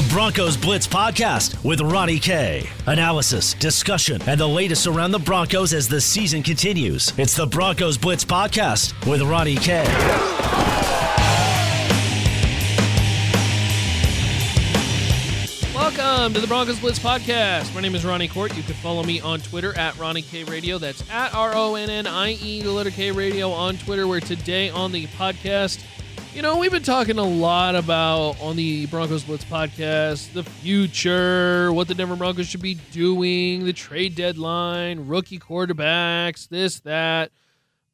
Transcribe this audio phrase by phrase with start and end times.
[0.00, 2.66] The Broncos Blitz Podcast with Ronnie K.
[2.86, 7.12] Analysis, discussion, and the latest around the Broncos as the season continues.
[7.18, 9.84] It's the Broncos Blitz Podcast with Ronnie K.
[15.74, 17.74] Welcome to the Broncos Blitz Podcast.
[17.74, 18.56] My name is Ronnie Court.
[18.56, 20.78] You can follow me on Twitter at Ronnie K Radio.
[20.78, 24.06] That's at R O N N I E, the letter K Radio on Twitter.
[24.06, 25.84] Where today on the podcast,
[26.34, 31.72] you know, we've been talking a lot about on the Broncos Blitz podcast the future,
[31.72, 37.32] what the Denver Broncos should be doing, the trade deadline, rookie quarterbacks, this, that.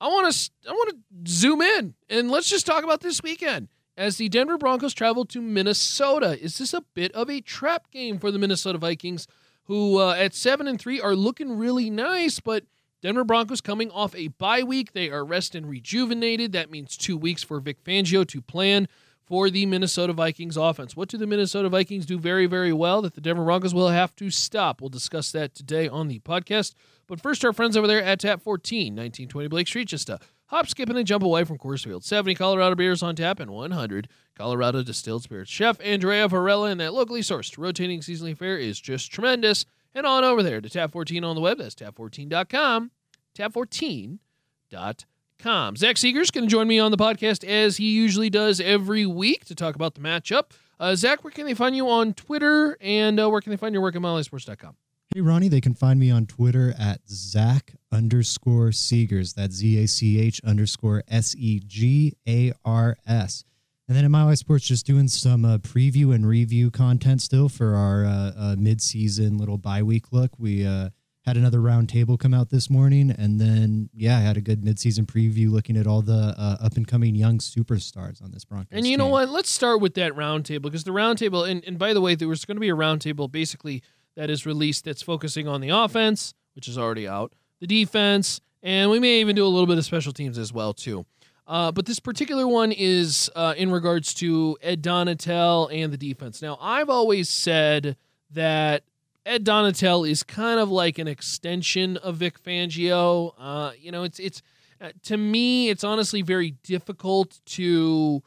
[0.00, 3.68] I want to I want to zoom in and let's just talk about this weekend
[3.96, 6.38] as the Denver Broncos travel to Minnesota.
[6.42, 9.26] Is this a bit of a trap game for the Minnesota Vikings,
[9.64, 12.64] who uh, at seven and three are looking really nice, but
[13.06, 14.92] Denver Broncos coming off a bye week.
[14.92, 16.50] They are rested and rejuvenated.
[16.50, 18.88] That means two weeks for Vic Fangio to plan
[19.24, 20.96] for the Minnesota Vikings offense.
[20.96, 24.16] What do the Minnesota Vikings do very, very well that the Denver Broncos will have
[24.16, 24.80] to stop?
[24.80, 26.74] We'll discuss that today on the podcast.
[27.06, 30.66] But first, our friends over there at Tap 14, 1920 Blake Street, just a hop,
[30.66, 32.02] skip, and a jump away from Coors Field.
[32.02, 35.52] 70 Colorado beers on tap and 100 Colorado distilled spirits.
[35.52, 39.64] Chef Andrea Varela and that locally sourced rotating seasonally fare is just tremendous.
[39.94, 41.58] And on over there to Tap 14 on the web.
[41.58, 42.90] That's tap14.com.
[43.36, 45.76] Tap14.com.
[45.76, 49.44] Zach Segars going to join me on the podcast as he usually does every week
[49.44, 50.52] to talk about the matchup.
[50.80, 53.72] Uh, Zach, where can they find you on Twitter and uh, where can they find
[53.72, 54.76] your work at MileHighSports.com?
[55.14, 59.34] Hey, Ronnie, they can find me on Twitter at Zach underscore Segars.
[59.34, 63.44] That's Z A C H underscore S E G A R S.
[63.88, 67.48] And then at Mile High Sports, just doing some uh, preview and review content still
[67.48, 70.32] for our uh, uh, mid-season little bye week look.
[70.38, 70.90] We uh,
[71.26, 75.06] had another roundtable come out this morning, and then yeah, I had a good mid-season
[75.06, 78.68] preview looking at all the uh, up-and-coming young superstars on this Broncos.
[78.70, 79.28] And you know what?
[79.28, 82.44] Let's start with that roundtable because the roundtable, and, and by the way, there was
[82.44, 83.82] going to be a roundtable basically
[84.14, 88.90] that is released that's focusing on the offense, which is already out, the defense, and
[88.90, 91.04] we may even do a little bit of special teams as well too.
[91.48, 96.40] Uh, but this particular one is uh, in regards to Ed Donatell and the defense.
[96.40, 97.96] Now, I've always said
[98.30, 98.82] that
[99.26, 103.34] Ed Donatell is kind of like an extension of Vic Fangio.
[103.36, 104.40] Uh, you know, it's it's
[104.80, 108.22] uh, to me, it's honestly very difficult to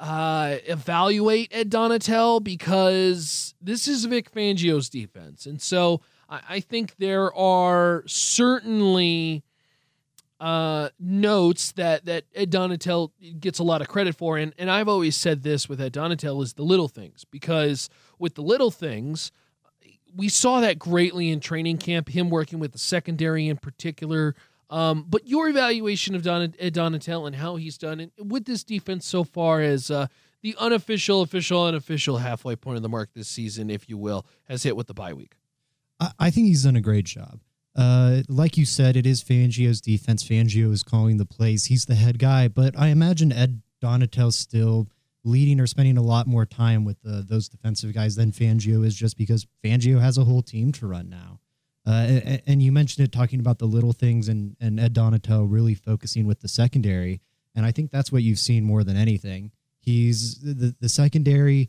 [0.00, 6.00] uh, evaluate Ed Donatell because this is Vic Fangio's defense, and so
[6.30, 9.44] I, I think there are certainly
[10.40, 14.88] uh, notes that that Ed Donatell gets a lot of credit for, and and I've
[14.88, 19.30] always said this with Ed Donatell is the little things because with the little things,
[20.14, 24.34] we saw that greatly in training camp, him working with the secondary in particular.
[24.68, 28.62] Um, but your evaluation of Don, Ed Donatell and how he's done it with this
[28.62, 30.06] defense so far as uh,
[30.42, 34.62] the unofficial, official, unofficial halfway point of the mark this season, if you will, has
[34.62, 35.34] hit with the bye week.
[35.98, 37.40] I, I think he's done a great job.
[37.76, 40.22] Uh, like you said, it is Fangio's defense.
[40.24, 41.66] Fangio is calling the plays.
[41.66, 44.88] He's the head guy, but I imagine Ed Donatell still
[45.24, 48.94] leading or spending a lot more time with the, those defensive guys than Fangio is,
[48.94, 51.40] just because Fangio has a whole team to run now.
[51.86, 55.46] Uh, and, and you mentioned it talking about the little things and, and Ed Donatell
[55.50, 57.20] really focusing with the secondary.
[57.54, 59.50] And I think that's what you've seen more than anything.
[59.80, 61.68] He's the, the secondary.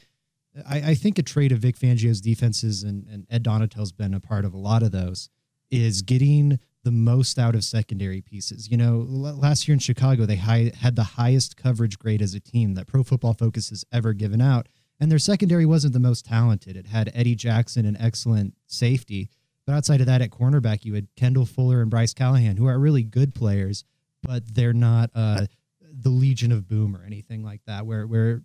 [0.68, 4.20] I, I think a trait of Vic Fangio's defenses, and, and Ed Donatell's been a
[4.20, 5.30] part of a lot of those,
[5.70, 8.70] is getting the most out of secondary pieces.
[8.70, 12.40] You know, last year in Chicago, they high, had the highest coverage grade as a
[12.40, 14.68] team that Pro Football Focus has ever given out.
[15.00, 16.78] And their secondary wasn't the most talented.
[16.78, 19.30] It had Eddie Jackson, an excellent safety.
[19.66, 22.80] But outside of that, at cornerback, you had Kendall Fuller and Bryce Callahan, who are
[22.80, 23.84] really good players,
[24.24, 25.46] but they're not uh,
[25.82, 28.42] the Legion of Boom or anything like that, where, where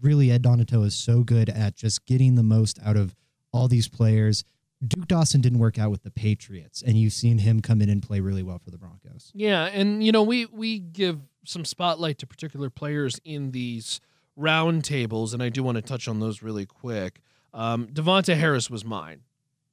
[0.00, 3.14] really Ed Donatell is so good at just getting the most out of
[3.52, 4.44] all these players.
[4.86, 8.02] Duke Dawson didn't work out with the Patriots, and you've seen him come in and
[8.02, 9.30] play really well for the Broncos.
[9.34, 14.00] Yeah, and you know we we give some spotlight to particular players in these
[14.36, 17.20] round tables, and I do want to touch on those really quick.
[17.54, 19.20] Um, Davontae Harris was mine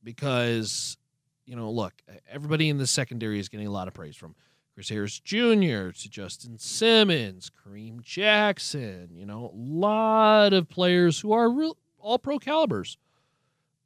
[0.04, 0.98] because
[1.50, 1.94] you know, look,
[2.32, 4.36] everybody in the secondary is getting a lot of praise from
[4.76, 5.90] Chris Harris Jr.
[5.90, 9.10] to Justin Simmons, Kareem Jackson.
[9.14, 12.98] You know, a lot of players who are real all pro calibers.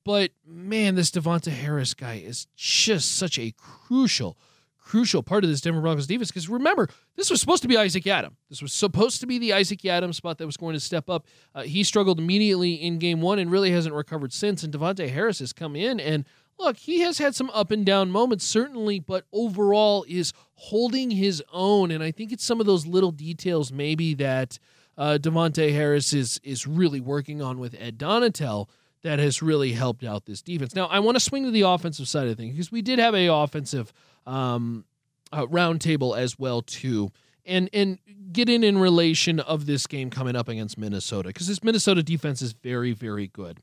[0.05, 4.37] But man, this Davontae Harris guy is just such a crucial,
[4.77, 6.29] crucial part of this Denver Broncos defense.
[6.29, 8.33] Because remember, this was supposed to be Isaac Yiadom.
[8.49, 11.25] This was supposed to be the Isaac Yiadom spot that was going to step up.
[11.55, 14.63] Uh, he struggled immediately in game one and really hasn't recovered since.
[14.63, 16.25] And Davontae Harris has come in and
[16.59, 21.41] look, he has had some up and down moments, certainly, but overall is holding his
[21.51, 21.91] own.
[21.91, 24.59] And I think it's some of those little details maybe that
[24.97, 28.67] uh, Davontae Harris is is really working on with Ed Donatell
[29.03, 30.75] that has really helped out this defense.
[30.75, 33.13] Now, I want to swing to the offensive side of things because we did have
[33.13, 33.93] a offensive
[34.25, 34.85] um,
[35.31, 37.11] uh, roundtable as well too,
[37.45, 37.99] and and
[38.31, 42.41] get in in relation of this game coming up against Minnesota because this Minnesota defense
[42.41, 43.59] is very very good.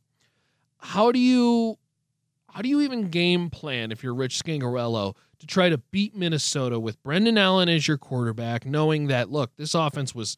[0.79, 1.79] How do you
[2.51, 6.79] how do you even game plan if you're Rich Scangarello to try to beat Minnesota
[6.79, 10.37] with Brandon Allen as your quarterback, knowing that look this offense was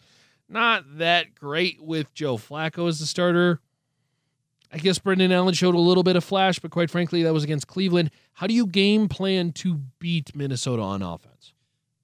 [0.48, 3.60] not that great with Joe Flacco as the starter.
[4.72, 7.44] I guess Brandon Allen showed a little bit of flash, but quite frankly, that was
[7.44, 8.10] against Cleveland.
[8.32, 11.52] How do you game plan to beat Minnesota on offense?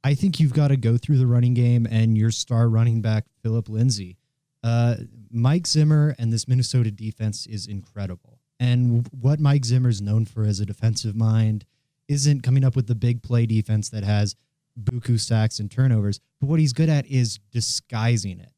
[0.05, 3.25] I think you've got to go through the running game and your star running back,
[3.43, 4.19] Philip Lindsay.
[4.63, 4.97] Uh,
[5.31, 8.39] Mike Zimmer and this Minnesota defense is incredible.
[8.61, 11.65] And what Mike Zimmer's known for as a defensive mind
[12.09, 14.35] isn't coming up with the big play defense that has
[14.83, 18.53] buku sacks and turnovers, but what he's good at is disguising it.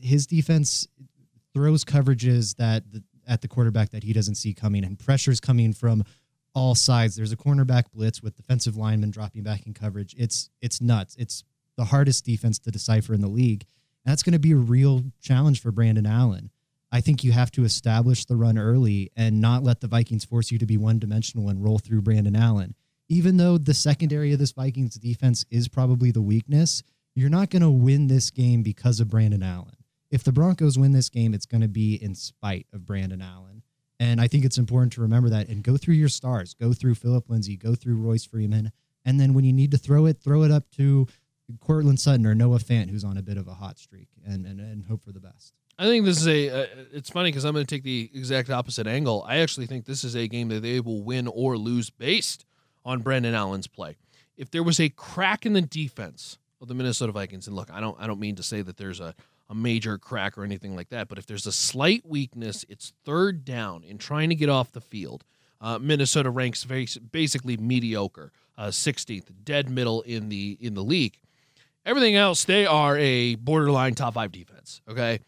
[0.00, 0.86] His defense
[1.54, 5.72] throws coverages that the, at the quarterback that he doesn't see coming, and pressures coming
[5.72, 6.04] from
[6.54, 7.16] all sides.
[7.16, 10.14] There's a cornerback blitz with defensive linemen dropping back in coverage.
[10.18, 11.16] It's it's nuts.
[11.18, 11.44] It's
[11.76, 13.64] the hardest defense to decipher in the league.
[14.04, 16.50] And that's going to be a real challenge for Brandon Allen.
[16.90, 20.50] I think you have to establish the run early and not let the Vikings force
[20.50, 22.74] you to be one dimensional and roll through Brandon Allen.
[23.08, 26.82] Even though the secondary of this Vikings defense is probably the weakness,
[27.14, 29.76] you're not going to win this game because of Brandon Allen
[30.12, 33.62] if the Broncos win this game, it's going to be in spite of Brandon Allen.
[33.98, 36.54] And I think it's important to remember that and go through your stars.
[36.54, 38.72] Go through Philip Lindsay, go through Royce Freeman.
[39.04, 41.08] And then when you need to throw it, throw it up to
[41.60, 44.60] Courtland Sutton or Noah Fant, who's on a bit of a hot streak, and, and,
[44.60, 45.54] and hope for the best.
[45.78, 46.50] I think this is a.
[46.50, 49.24] Uh, it's funny because I'm going to take the exact opposite angle.
[49.26, 52.44] I actually think this is a game that they will win or lose based
[52.84, 53.96] on Brandon Allen's play.
[54.36, 57.80] If there was a crack in the defense of the Minnesota Vikings, and look, I
[57.80, 59.14] don't, I don't mean to say that there's a
[59.52, 61.08] a major crack or anything like that.
[61.08, 64.80] But if there's a slight weakness, it's third down in trying to get off the
[64.80, 65.24] field.
[65.60, 71.18] Uh, Minnesota ranks very basically mediocre, uh, 16th, dead middle in the in the league.
[71.84, 74.80] Everything else, they are a borderline top five defense.
[74.88, 75.20] Okay,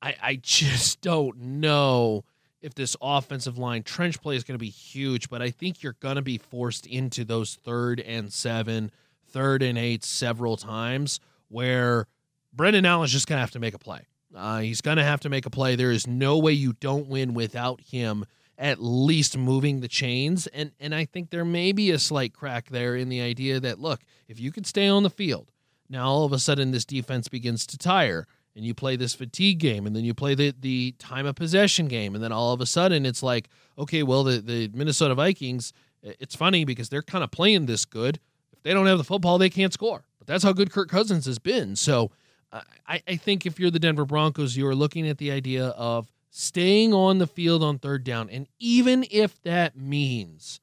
[0.00, 2.24] I I just don't know
[2.62, 5.96] if this offensive line trench play is going to be huge, but I think you're
[6.00, 8.90] going to be forced into those third and seven,
[9.28, 12.06] third and eight several times where
[12.52, 14.06] Brandon Allen's just going to have to make a play.
[14.34, 15.76] Uh, he's going to have to make a play.
[15.76, 18.24] There is no way you don't win without him
[18.60, 20.46] at least moving the chains.
[20.48, 23.80] And and I think there may be a slight crack there in the idea that
[23.80, 25.50] look, if you could stay on the field,
[25.88, 29.58] now all of a sudden this defense begins to tire, and you play this fatigue
[29.58, 32.60] game, and then you play the the time of possession game, and then all of
[32.60, 33.48] a sudden it's like,
[33.78, 35.72] okay, well the the Minnesota Vikings.
[36.02, 38.20] It's funny because they're kind of playing this good.
[38.52, 40.04] If they don't have the football, they can't score.
[40.18, 41.76] But that's how good Kirk Cousins has been.
[41.76, 42.10] So
[42.52, 46.10] I, I think if you're the Denver Broncos, you are looking at the idea of
[46.30, 48.28] staying on the field on third down.
[48.30, 50.60] And even if that means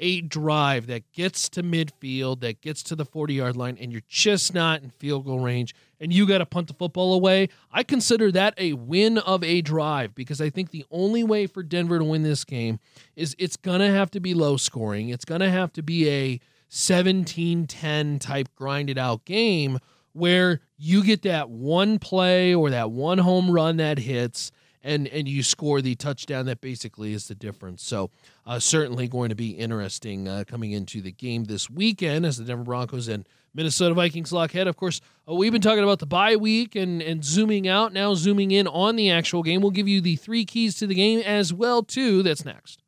[0.00, 4.02] a drive that gets to midfield, that gets to the 40 yard line, and you're
[4.08, 7.82] just not in field goal range, and you got to punt the football away, I
[7.82, 11.98] consider that a win of a drive because I think the only way for Denver
[11.98, 12.80] to win this game
[13.14, 15.10] is it's going to have to be low scoring.
[15.10, 19.78] It's going to have to be a 17 10 type grinded out game
[20.12, 24.50] where you get that one play or that one home run that hits
[24.82, 27.82] and and you score the touchdown that basically is the difference.
[27.82, 28.10] So
[28.46, 32.44] uh, certainly going to be interesting uh, coming into the game this weekend as the
[32.44, 34.68] Denver Broncos and Minnesota Vikings lock head.
[34.68, 38.14] Of course, uh, we've been talking about the bye week and and zooming out now,
[38.14, 39.60] zooming in on the actual game.
[39.60, 42.22] We'll give you the three keys to the game as well too.
[42.22, 42.82] That's next.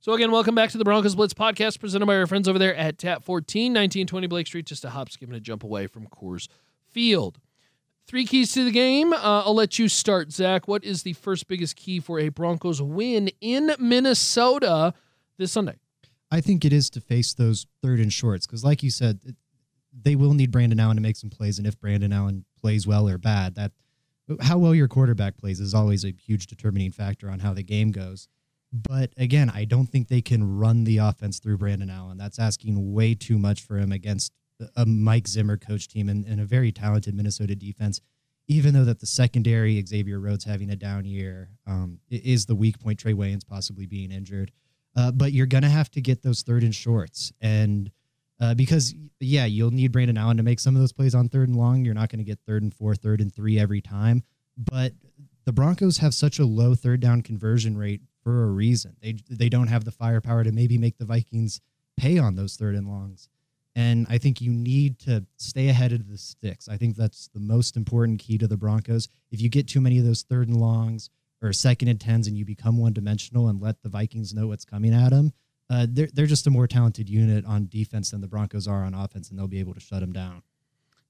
[0.00, 2.74] So again, welcome back to the Broncos Blitz podcast presented by our friends over there
[2.76, 6.06] at TAP 14, 1920 Blake Street, just a hop, skip, and a jump away from
[6.06, 6.46] Coors
[6.88, 7.40] Field.
[8.06, 9.12] Three keys to the game.
[9.12, 10.68] Uh, I'll let you start, Zach.
[10.68, 14.94] What is the first biggest key for a Broncos win in Minnesota
[15.36, 15.74] this Sunday?
[16.30, 19.34] I think it is to face those third and shorts because, like you said,
[19.92, 23.08] they will need Brandon Allen to make some plays, and if Brandon Allen plays well
[23.08, 23.72] or bad, that
[24.42, 27.90] how well your quarterback plays is always a huge determining factor on how the game
[27.90, 28.28] goes.
[28.72, 32.18] But again, I don't think they can run the offense through Brandon Allen.
[32.18, 34.32] That's asking way too much for him against
[34.76, 38.00] a Mike Zimmer coach team and, and a very talented Minnesota defense.
[38.46, 42.78] Even though that the secondary, Xavier Rhodes having a down year, um, is the weak
[42.78, 42.98] point.
[42.98, 44.52] Trae Waynes possibly being injured,
[44.96, 47.90] uh, but you're gonna have to get those third and shorts, and
[48.40, 51.48] uh, because yeah, you'll need Brandon Allen to make some of those plays on third
[51.48, 51.84] and long.
[51.84, 54.22] You're not to get third and four, third and three every time,
[54.56, 54.94] but
[55.44, 58.94] the Broncos have such a low third down conversion rate for a reason.
[59.00, 61.62] They they don't have the firepower to maybe make the Vikings
[61.96, 63.30] pay on those third and longs.
[63.74, 66.68] And I think you need to stay ahead of the sticks.
[66.68, 69.08] I think that's the most important key to the Broncos.
[69.30, 71.08] If you get too many of those third and longs
[71.40, 74.66] or second and tens and you become one dimensional and let the Vikings know what's
[74.66, 75.32] coming at them,
[75.70, 78.92] uh, they're, they're just a more talented unit on defense than the Broncos are on
[78.92, 80.42] offense, and they'll be able to shut them down.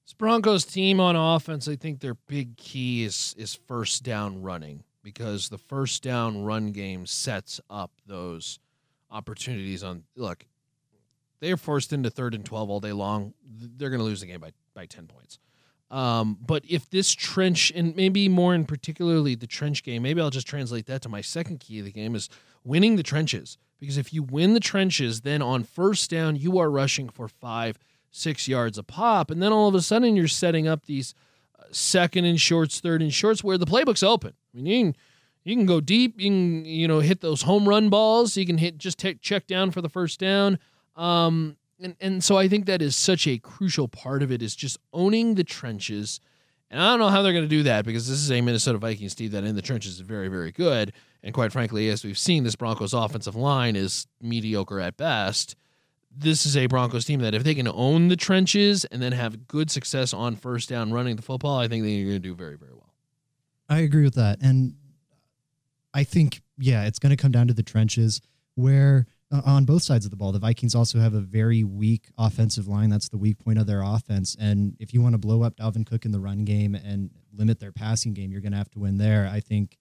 [0.05, 4.83] This Broncos team on offense, I think their big key is is first down running
[5.13, 8.59] because the first down run game sets up those
[9.09, 10.45] opportunities on look
[11.39, 13.33] they're forced into third and 12 all day long.
[13.49, 15.39] They're going to lose the game by, by 10 points.
[15.89, 20.29] Um, but if this trench and maybe more in particularly the trench game maybe i'll
[20.29, 22.29] just translate that to my second key of the game is
[22.63, 23.57] winning the trenches.
[23.79, 27.79] Because if you win the trenches then on first down you are rushing for five
[28.11, 29.31] six yards a pop.
[29.31, 31.15] And then all of a sudden you're setting up these
[31.71, 34.95] second and shorts third and shorts where the playbook's open i mean you can
[35.43, 36.19] you can go deep.
[36.19, 38.37] You can you know hit those home run balls.
[38.37, 40.59] You can hit just take check down for the first down.
[40.95, 44.55] Um, and and so I think that is such a crucial part of it is
[44.55, 46.19] just owning the trenches.
[46.71, 48.77] And I don't know how they're going to do that because this is a Minnesota
[48.77, 50.93] Vikings team that in the trenches is very very good.
[51.23, 55.55] And quite frankly, as we've seen, this Broncos offensive line is mediocre at best.
[56.15, 59.47] This is a Broncos team that if they can own the trenches and then have
[59.47, 62.57] good success on first down running the football, I think they're going to do very
[62.57, 62.93] very well.
[63.69, 64.39] I agree with that.
[64.41, 64.75] And
[65.93, 68.21] I think, yeah, it's going to come down to the trenches
[68.55, 72.09] where uh, on both sides of the ball, the Vikings also have a very weak
[72.17, 72.89] offensive line.
[72.89, 74.35] That's the weak point of their offense.
[74.39, 77.59] And if you want to blow up Dalvin Cook in the run game and limit
[77.59, 79.29] their passing game, you're going to have to win there.
[79.31, 79.77] I think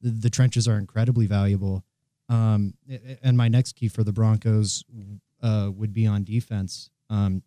[0.00, 1.84] the, the trenches are incredibly valuable.
[2.30, 2.74] Um,
[3.22, 4.84] and my next key for the Broncos
[5.42, 6.90] uh, would be on defense.
[7.10, 7.42] Um,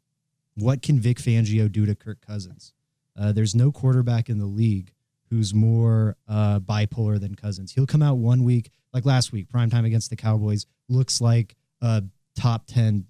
[0.55, 2.73] what can Vic Fangio do to Kirk Cousins?
[3.19, 4.93] Uh, there's no quarterback in the league
[5.29, 7.71] who's more uh, bipolar than Cousins.
[7.73, 11.55] He'll come out one week, like last week, prime time against the Cowboys, looks like
[11.81, 12.03] a
[12.35, 13.05] top 10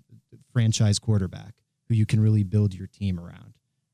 [0.54, 1.56] franchise quarterback
[1.88, 3.54] who you can really build your team around.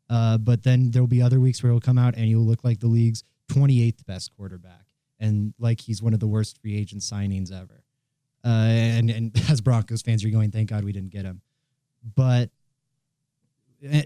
[0.10, 2.80] Uh, but then there'll be other weeks where he'll come out and he'll look like
[2.80, 4.88] the league's 28th best quarterback
[5.20, 7.84] and like he's one of the worst free agent signings ever.
[8.44, 11.42] Uh, and, and as Broncos fans, you're going, thank God we didn't get him.
[12.16, 12.50] But
[13.84, 14.04] eh,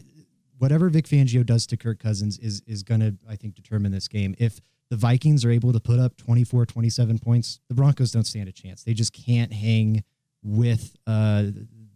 [0.58, 4.08] whatever Vic Fangio does to Kirk Cousins is is going to I think determine this
[4.08, 4.36] game.
[4.38, 8.48] If the Vikings are able to put up 24 27 points, the Broncos don't stand
[8.48, 8.84] a chance.
[8.84, 10.04] They just can't hang
[10.44, 11.46] with uh,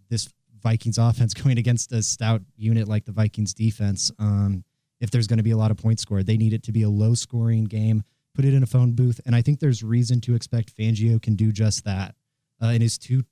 [0.09, 0.29] this
[0.61, 4.11] Vikings offense going against a stout unit like the Vikings defense.
[4.17, 4.63] Um,
[4.99, 6.83] if there's going to be a lot of points scored, they need it to be
[6.83, 8.03] a low scoring game.
[8.33, 11.35] Put it in a phone booth, and I think there's reason to expect Fangio can
[11.35, 12.15] do just that.
[12.65, 13.23] Uh, in his two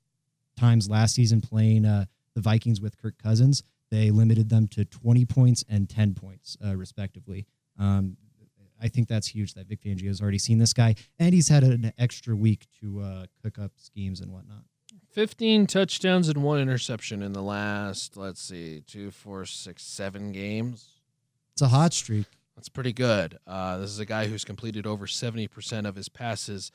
[0.56, 5.24] times last season playing uh, the Vikings with Kirk Cousins, they limited them to 20
[5.24, 7.46] points and 10 points, uh, respectively.
[7.78, 8.16] Um,
[8.80, 11.64] I think that's huge that Vic Fangio has already seen this guy, and he's had
[11.64, 14.62] an extra week to uh, cook up schemes and whatnot.
[15.10, 21.00] 15 touchdowns and one interception in the last, let's see, two, four, six, seven games.
[21.52, 22.26] It's a hot streak.
[22.56, 23.38] That's pretty good.
[23.46, 26.70] Uh, this is a guy who's completed over 70% of his passes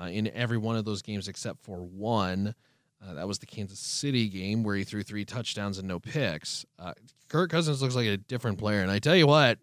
[0.00, 2.54] uh, in every one of those games except for one.
[3.02, 6.64] Uh, that was the Kansas City game where he threw three touchdowns and no picks.
[6.78, 6.94] Uh,
[7.28, 8.80] Kirk Cousins looks like a different player.
[8.80, 9.58] And I tell you what,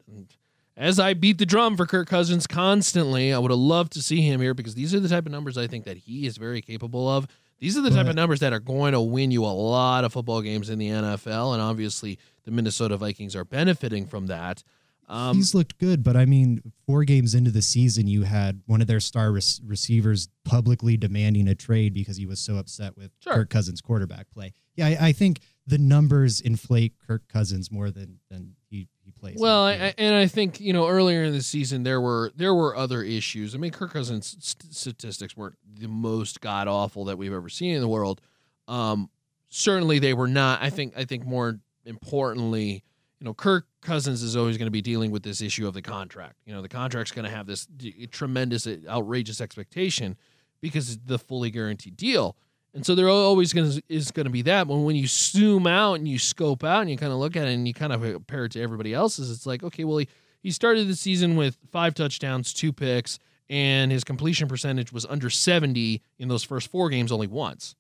[0.78, 4.22] as I beat the drum for Kirk Cousins constantly, I would have loved to see
[4.22, 6.62] him here because these are the type of numbers I think that he is very
[6.62, 7.28] capable of.
[7.60, 10.14] These are the type of numbers that are going to win you a lot of
[10.14, 11.54] football games in the NFL.
[11.54, 14.64] And obviously, the Minnesota Vikings are benefiting from that.
[15.12, 18.80] Um, He's looked good, but I mean, four games into the season, you had one
[18.80, 23.34] of their star receivers publicly demanding a trade because he was so upset with sure.
[23.34, 24.54] Kirk Cousins' quarterback play.
[24.78, 29.36] Yeah, I, I, think the numbers inflate Kirk Cousins more than than he, he plays.
[29.38, 32.74] Well, I, and I think you know earlier in the season there were there were
[32.74, 33.54] other issues.
[33.54, 37.76] I mean, Kirk Cousins' st- statistics weren't the most god awful that we've ever seen
[37.76, 38.22] in the world.
[38.70, 39.10] Um,
[39.50, 40.62] certainly, they were not.
[40.62, 42.86] I think I think more importantly
[43.22, 45.82] you know, Kirk Cousins is always going to be dealing with this issue of the
[45.84, 46.38] contract.
[46.44, 47.68] You know, the contract's going to have this
[48.10, 50.18] tremendous, uh, outrageous expectation
[50.60, 52.36] because it's the fully guaranteed deal.
[52.74, 54.68] And so there always going to is going to be that.
[54.68, 57.48] But when you zoom out and you scope out and you kind of look at
[57.48, 60.08] it and you kind of compare it to everybody else's, it's like, okay, well, he,
[60.42, 63.20] he started the season with five touchdowns, two picks,
[63.52, 67.76] and his completion percentage was under 70 in those first four games only once.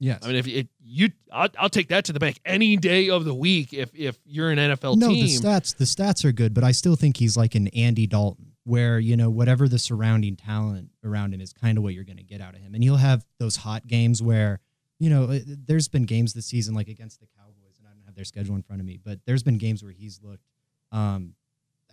[0.00, 0.20] Yes.
[0.22, 3.26] I mean, if it, you, I'll, I'll, take that to the bank any day of
[3.26, 3.74] the week.
[3.74, 6.72] If if you're an NFL no, team, the stats the stats are good, but I
[6.72, 11.34] still think he's like an Andy Dalton, where you know whatever the surrounding talent around
[11.34, 13.26] him is kind of what you're going to get out of him, and he'll have
[13.38, 14.60] those hot games where
[14.98, 18.06] you know uh, there's been games this season like against the Cowboys, and I don't
[18.06, 20.46] have their schedule in front of me, but there's been games where he's looked
[20.92, 21.34] um,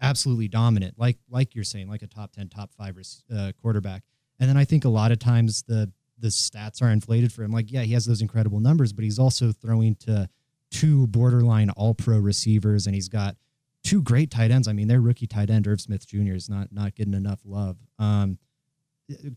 [0.02, 2.98] absolutely dominant, like like you're saying, like a top ten, top five
[3.36, 4.04] uh, quarterback.
[4.40, 7.52] And then I think a lot of times the the stats are inflated for him.
[7.52, 10.30] Like, yeah, he has those incredible numbers, but he's also throwing to
[10.72, 13.38] two borderline all pro receivers and he's got
[13.84, 14.68] two great tight ends.
[14.68, 17.78] I mean, their rookie tight end, Irv Smith Jr., is not not getting enough love.
[18.00, 18.38] Um,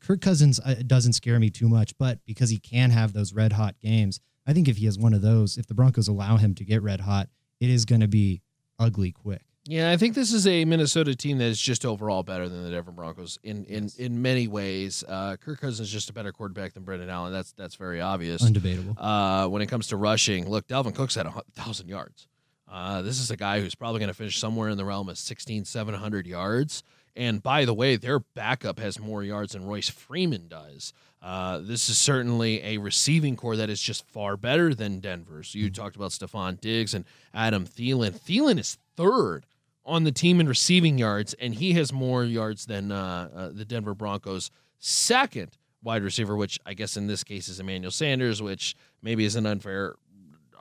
[0.00, 3.52] Kirk Cousins uh, doesn't scare me too much, but because he can have those red
[3.52, 6.54] hot games, I think if he has one of those, if the Broncos allow him
[6.56, 7.28] to get red hot,
[7.60, 8.42] it is going to be
[8.78, 9.42] ugly quick.
[9.70, 12.70] Yeah, I think this is a Minnesota team that is just overall better than the
[12.70, 13.96] Denver Broncos in in, Yes.
[13.98, 15.04] in many ways.
[15.06, 17.32] Uh, Kirk Cousins is just a better quarterback than Brandon Allen.
[17.32, 18.42] That's that's very obvious.
[18.42, 18.96] Undebatable.
[18.98, 22.26] Uh, when it comes to rushing, look, Dalvin Cook's had a thousand yards.
[22.68, 25.18] Uh, this is a guy who's probably going to finish somewhere in the realm of
[25.18, 26.82] 16, 700 yards.
[27.14, 30.92] And by the way, their backup has more yards than Royce Freeman does.
[31.22, 35.54] Uh, this is certainly a receiving corps that is just far better than Denver's.
[35.54, 38.18] You talked about Stefon Diggs and Adam Thielen.
[38.18, 39.46] Thielen is third
[39.90, 43.64] on the team in receiving yards, and he has more yards than uh, uh, the
[43.64, 48.76] Denver Broncos' second wide receiver, which I guess in this case is Emmanuel Sanders, which
[49.02, 49.96] maybe is an unfair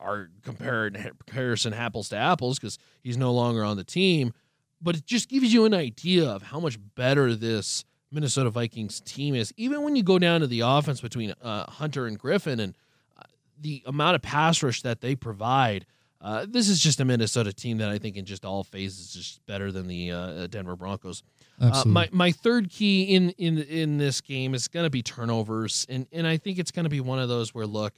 [0.01, 4.33] our comparison apples to apples because he's no longer on the team.
[4.81, 9.36] But it just gives you an idea of how much better this Minnesota Vikings team
[9.36, 9.53] is.
[9.57, 12.75] Even when you go down to the offense between uh, Hunter and Griffen and
[13.17, 13.24] uh,
[13.59, 15.86] the amount of pass rush that they provide,
[16.22, 19.14] uh, this is just a Minnesota team that I think in just all phases is
[19.14, 21.24] just better than the uh, Denver Broncos.
[21.62, 25.86] Uh, my my third key in in in this game is going to be turnovers,
[25.90, 27.94] and and I think it's going to be one of those where look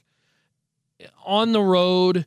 [1.24, 2.26] on the road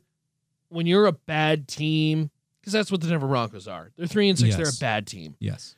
[0.68, 3.90] when you're a bad team because that's what the Denver Broncos are.
[3.96, 4.56] They're three and six.
[4.56, 5.36] They're a bad team.
[5.38, 5.76] yes.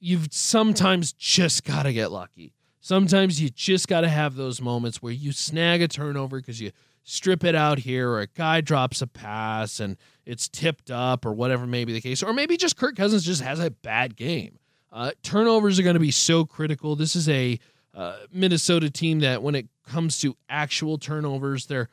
[0.00, 2.52] You've sometimes just got to get lucky.
[2.80, 6.72] Sometimes you just got to have those moments where you snag a turnover because you
[7.04, 9.96] strip it out here, or a guy drops a pass and
[10.26, 13.42] it's tipped up, or whatever may be the case, or maybe just Kirk Cousins just
[13.42, 14.58] has a bad game.
[14.90, 16.96] Uh, turnovers are going to be so critical.
[16.96, 17.58] This is a
[17.94, 21.88] uh, Minnesota team that, when it comes to actual turnovers, they're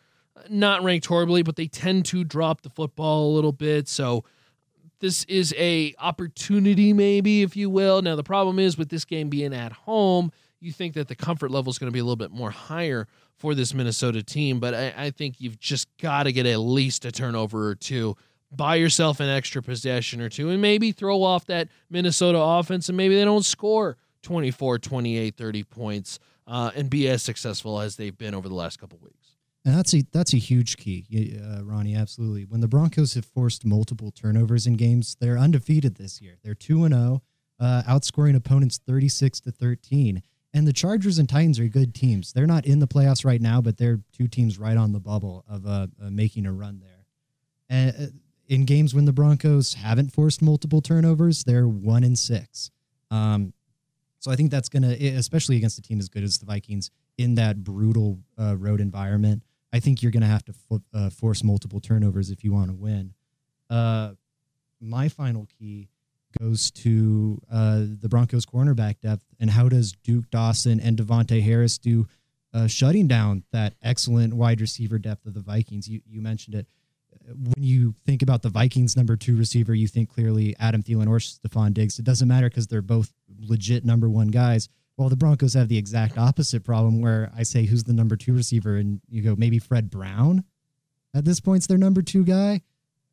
[0.50, 3.88] not ranked horribly, but they tend to drop the football a little bit.
[3.88, 4.24] So
[5.00, 8.01] this is a opportunity, maybe, if you will.
[8.01, 11.51] Now the problem is with this game being at home, you think that the comfort
[11.51, 13.07] level is going to be a little bit more higher
[13.42, 17.06] for this Minnesota team, but I, I think you've just got to get at least
[17.06, 18.16] a turnover or two.
[18.51, 22.98] Buy yourself an extra possession or two and maybe throw off that Minnesota offense and
[22.98, 28.18] maybe they don't score 24, 28, 30 points uh, and be as successful as they've
[28.18, 29.36] been over the last couple weeks.
[29.66, 31.96] And that's a that's a huge key, uh, Ronnie.
[31.96, 32.46] Absolutely.
[32.46, 36.38] When the Broncos have forced multiple turnovers in games, they're undefeated this year.
[36.44, 37.22] They're two and zero,
[37.60, 40.24] uh, outscoring opponents thirty six to thirteen.
[40.53, 42.33] And the Chargers and Titans are good teams.
[42.33, 45.46] They're not in the playoffs right now, but they're two teams right on the bubble
[45.48, 47.05] of uh, uh, making a run there.
[47.70, 48.11] And uh,
[48.48, 52.70] in games when the Broncos haven't forced multiple turnovers, they're one in six.
[53.09, 53.53] Um,
[54.20, 57.35] so I think that's gonna, especially against a team as good as the Vikings in
[57.35, 59.44] that brutal uh, road environment.
[59.74, 60.53] I think you're going to have to
[60.94, 63.14] uh, force multiple turnovers if you want to win.
[63.70, 64.11] Uh,
[64.81, 65.87] my final key
[66.39, 71.77] goes to uh, the Broncos cornerback depth and how does Duke Dawson and Davontae Harris
[71.77, 72.07] do
[72.53, 75.87] uh, shutting down that excellent wide receiver depth of the Vikings?
[75.87, 76.67] You you mentioned it.
[77.27, 81.20] When you think about the Vikings number two receiver, you think clearly Adam Thielen or
[81.20, 82.00] Stefon Diggs.
[82.00, 84.70] It doesn't matter because they're both legit number one guys.
[84.98, 88.33] Well, the Broncos have the exact opposite problem where I say, who's the number two
[88.33, 88.77] receiver?
[88.77, 90.44] And you go, maybe Fred Brown
[91.13, 92.61] at this point's their number two guy.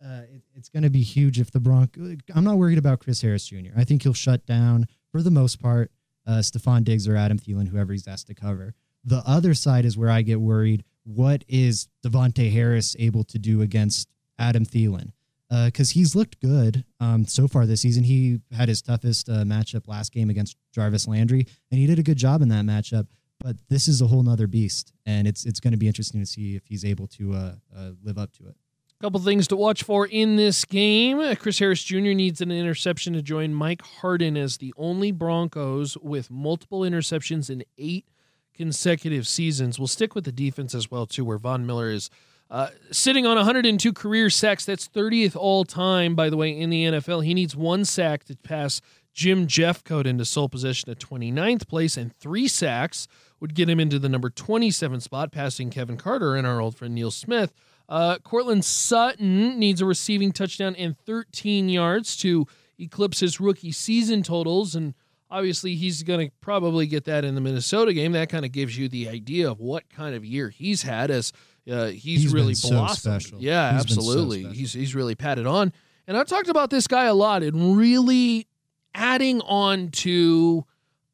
[0.04, 2.16] Uh, it, it's going to be huge if the Broncos.
[2.34, 3.72] I'm not worried about Chris Harris Jr.
[3.76, 5.90] I think he'll shut down, for the most part,
[6.26, 8.74] uh, Stefon Diggs or Adam Thielen, whoever he's asked to cover.
[9.04, 10.84] The other side is where I get worried.
[11.04, 14.08] What is Davontae Harris able to do against
[14.38, 15.12] Adam Thielen?
[15.48, 18.04] Because he's looked good um, so far this season.
[18.04, 22.02] He had his toughest uh, matchup last game against Jarvis Landry, and he did a
[22.02, 23.06] good job in that matchup.
[23.40, 26.26] But this is a whole nother beast, and it's it's going to be interesting to
[26.26, 28.56] see if he's able to uh, uh, live up to it.
[29.00, 31.36] Couple things to watch for in this game.
[31.36, 31.98] Chris Harris Jr.
[31.98, 37.62] needs an interception to join Mike Harden as the only Broncos with multiple interceptions in
[37.78, 38.08] eight
[38.52, 39.78] consecutive seasons.
[39.78, 42.10] We'll stick with the defense as well too, where Von Miller is
[42.50, 44.64] uh, sitting on 102 career sacks.
[44.64, 47.24] That's 30th all time, by the way, in the NFL.
[47.24, 48.80] He needs one sack to pass
[49.14, 53.06] Jim Jeffcoat into sole possession at 29th place, and three sacks
[53.38, 56.96] would get him into the number 27 spot, passing Kevin Carter and our old friend
[56.96, 57.54] Neil Smith.
[57.88, 62.46] Uh, Courtland Sutton needs a receiving touchdown and 13 yards to
[62.78, 64.74] eclipse his rookie season totals.
[64.74, 64.94] And
[65.30, 68.12] obviously, he's going to probably get that in the Minnesota game.
[68.12, 71.32] That kind of gives you the idea of what kind of year he's had as
[71.70, 73.22] uh, he's, He's really so blossomed.
[73.22, 73.40] special.
[73.42, 74.40] Yeah, He's so absolutely.
[74.42, 74.54] special.
[74.58, 75.72] he's he's really patted on.
[76.06, 78.46] And I've talked about this guy a lot and really
[78.94, 80.64] adding on to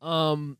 [0.00, 0.56] um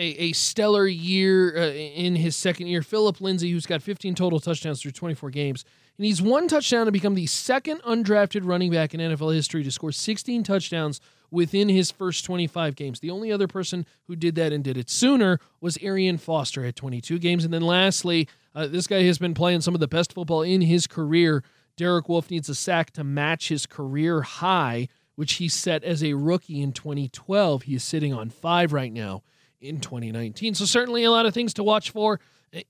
[0.00, 2.82] a, a stellar year uh, in his second year.
[2.82, 5.64] Philip Lindsay, who's got 15 total touchdowns through 24 games,
[5.98, 9.70] and he's one touchdown to become the second undrafted running back in NFL history to
[9.70, 13.00] score 16 touchdowns within his first 25 games.
[13.00, 16.74] The only other person who did that and did it sooner was Arian Foster at
[16.74, 17.44] 22 games.
[17.44, 20.62] And then lastly, uh, this guy has been playing some of the best football in
[20.62, 21.44] his career.
[21.76, 26.14] Derek Wolfe needs a sack to match his career high, which he set as a
[26.14, 27.64] rookie in 2012.
[27.64, 29.22] He is sitting on five right now
[29.60, 30.54] in 2019.
[30.54, 32.20] So, certainly a lot of things to watch for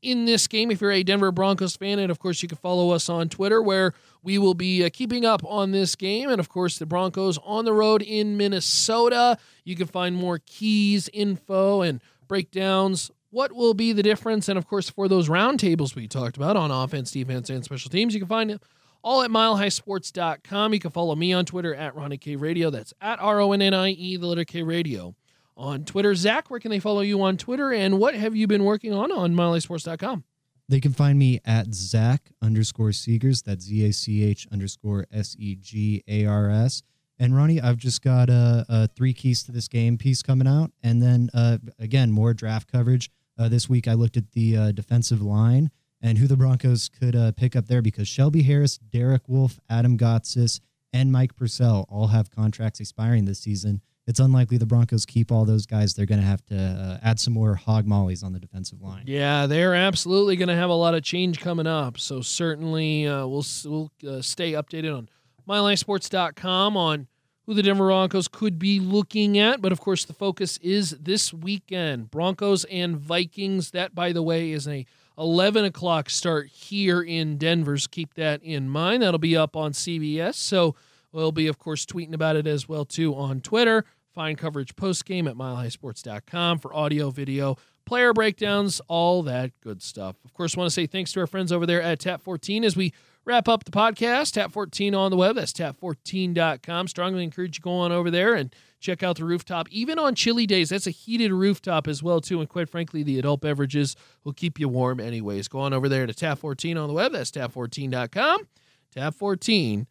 [0.03, 1.98] in this game if you're a Denver Broncos fan.
[1.98, 5.24] And of course, you can follow us on Twitter where we will be uh, keeping
[5.24, 6.29] up on this game.
[6.29, 9.38] And of course, the Broncos on the road in Minnesota.
[9.64, 13.11] You can find more keys, info, and breakdowns.
[13.31, 14.48] What will be the difference?
[14.48, 18.12] And of course, for those roundtables we talked about on offense, defense, and special teams,
[18.12, 18.62] you can find it
[19.03, 20.74] all at milehighsports.com.
[20.74, 22.70] You can follow me on Twitter at Ronnie K Radio.
[22.70, 25.14] That's at R O N N I E, the letter K Radio
[25.60, 26.14] on Twitter.
[26.14, 27.72] Zach, where can they follow you on Twitter?
[27.72, 30.24] And what have you been working on on milehighsports.com?
[30.68, 33.44] They can find me at Zach underscore Segars.
[33.44, 36.82] That's Z A C H underscore S E G A R S.
[37.18, 40.70] And Ronnie, I've just got a, a, three keys to this game piece coming out.
[40.82, 43.10] And then uh, again, more draft coverage.
[43.38, 45.70] Uh, this week, I looked at the uh, defensive line
[46.00, 49.98] and who the Broncos could uh, pick up there because Shelby Harris, Derek Wolfe, Adam
[49.98, 50.60] Gotsis,
[50.92, 55.44] and Mike Purcell all have contracts expiring this season it's unlikely the Broncos keep all
[55.44, 55.94] those guys.
[55.94, 59.04] They're going to have to uh, add some more hog mollies on the defensive line.
[59.06, 61.98] Yeah, they're absolutely going to have a lot of change coming up.
[61.98, 65.08] So certainly uh, we'll we'll uh, stay updated on
[65.48, 67.06] milehighsports.com on
[67.46, 69.60] who the Denver Broncos could be looking at.
[69.60, 73.70] But of course, the focus is this weekend: Broncos and Vikings.
[73.72, 74.86] That, by the way, is a
[75.18, 77.86] 11 o'clock start here in Denver's.
[77.86, 79.02] Keep that in mind.
[79.02, 80.34] That'll be up on CBS.
[80.34, 80.74] So
[81.12, 83.84] we'll be, of course, tweeting about it as well too on Twitter.
[84.14, 90.16] Find coverage post game at milehighsports.com for audio, video, player breakdowns, all that good stuff.
[90.24, 92.76] Of course, want to say thanks to our friends over there at Tap 14 as
[92.76, 92.92] we
[93.24, 94.32] wrap up the podcast.
[94.32, 95.36] Tap 14 on the web.
[95.36, 96.88] That's tap14.com.
[96.88, 99.68] Strongly encourage you go on over there and check out the rooftop.
[99.70, 102.40] Even on chilly days, that's a heated rooftop as well too.
[102.40, 103.94] And quite frankly, the adult beverages
[104.24, 105.48] will keep you warm anyways.
[105.48, 107.12] Go on over there to Tap 14 on the web.
[107.12, 108.48] That's tap14.com.
[108.92, 109.86] Tap 14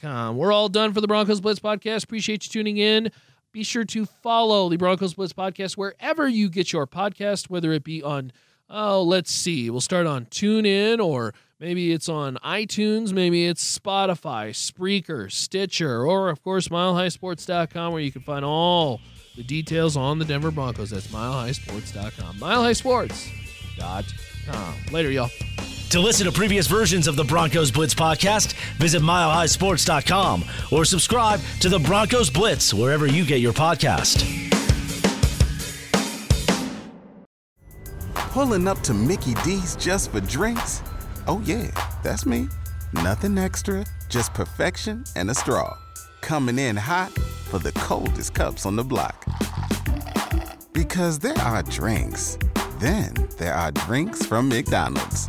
[0.00, 0.36] com.
[0.36, 2.04] We're all done for the Broncos Blitz podcast.
[2.04, 3.10] Appreciate you tuning in.
[3.52, 7.84] Be sure to follow the Broncos Blitz podcast wherever you get your podcast, whether it
[7.84, 8.32] be on,
[8.70, 14.50] oh, let's see, we'll start on TuneIn or maybe it's on iTunes, maybe it's Spotify,
[14.50, 19.02] Spreaker, Stitcher, or of course, milehighsports.com where you can find all
[19.36, 20.88] the details on the Denver Broncos.
[20.90, 22.36] That's milehighsports.com.
[22.36, 24.92] Milehighsports.com.
[24.92, 25.30] Later, y'all.
[25.92, 31.68] To listen to previous versions of the Broncos Blitz podcast, visit milehighsports.com or subscribe to
[31.68, 34.24] the Broncos Blitz wherever you get your podcast.
[38.14, 40.82] Pulling up to Mickey D's just for drinks?
[41.26, 41.70] Oh, yeah,
[42.02, 42.48] that's me.
[42.94, 45.76] Nothing extra, just perfection and a straw.
[46.22, 47.12] Coming in hot
[47.50, 49.26] for the coldest cups on the block.
[50.72, 52.38] Because there are drinks,
[52.78, 55.28] then there are drinks from McDonald's.